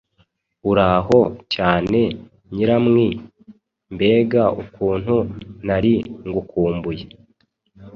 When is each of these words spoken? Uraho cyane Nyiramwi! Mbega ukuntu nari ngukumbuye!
Uraho 0.71 1.19
cyane 1.53 1.99
Nyiramwi! 2.53 3.07
Mbega 3.93 4.43
ukuntu 4.61 5.15
nari 5.65 5.93
ngukumbuye! 6.27 7.03